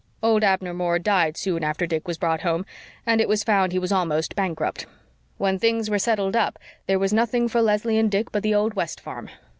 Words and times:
Old 0.23 0.43
Abner 0.43 0.73
Moore 0.73 0.97
died 0.97 1.37
soon 1.37 1.63
after 1.63 1.85
Dick 1.85 2.07
was 2.07 2.17
brought 2.17 2.41
home 2.41 2.65
and 3.05 3.21
it 3.21 3.29
was 3.29 3.43
found 3.43 3.71
he 3.71 3.77
was 3.77 3.91
almost 3.91 4.35
bankrupt. 4.35 4.87
When 5.37 5.59
things 5.59 5.91
were 5.91 5.99
settled 5.99 6.35
up 6.35 6.57
there 6.87 6.97
was 6.97 7.13
nothing 7.13 7.47
for 7.47 7.61
Leslie 7.61 7.99
and 7.99 8.09
Dick 8.09 8.31
but 8.31 8.41
the 8.41 8.55
old 8.55 8.73
West 8.73 8.99
farm. 8.99 9.29